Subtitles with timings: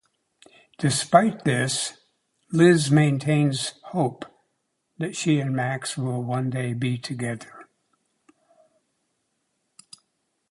[0.79, 1.93] Despite this,
[2.51, 4.25] Liz maintains hope
[5.11, 7.69] she and Max will one day be together.